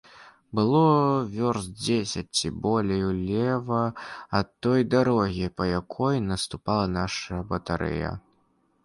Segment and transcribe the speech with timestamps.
[0.59, 0.79] Было
[1.33, 3.81] вёрст дзесяць ці болей улева
[4.39, 8.11] ад той дарогі, па якой наступала наша батарэя.